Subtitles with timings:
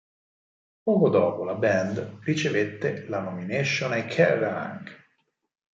[0.81, 4.89] Poco dopo la band ricevette le nomination ai Kerrang!